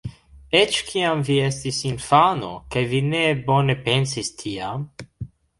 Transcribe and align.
Eĉ 0.59 0.77
kiam 0.87 1.21
vi 1.27 1.35
estis 1.49 1.83
infano, 1.91 2.51
kaj 2.77 2.85
vi 2.95 3.05
ne 3.13 3.23
bone 3.51 3.79
pensis 3.87 4.37
tiam. 4.43 4.91